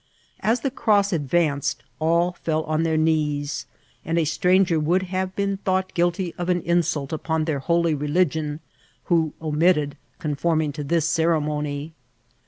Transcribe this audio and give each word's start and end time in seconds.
As 0.39 0.61
the 0.61 0.71
cross 0.71 1.13
advanced 1.13 1.83
all 1.99 2.31
fell 2.31 2.63
on 2.63 2.81
their 2.81 2.97
knees, 2.97 3.67
and 4.03 4.17
a 4.17 4.25
stranger 4.25 4.79
would 4.79 5.03
have 5.03 5.35
been 5.35 5.57
thought 5.57 5.93
guilty 5.93 6.33
of 6.39 6.49
an 6.49 6.63
insult 6.63 7.13
upon 7.13 7.45
their 7.45 7.59
holy 7.59 7.93
religion 7.93 8.61
who 9.13 9.33
omitted 9.39 9.95
conforming 10.17 10.71
to 10.71 10.83
this 10.83 11.07
ceremony. 11.07 11.93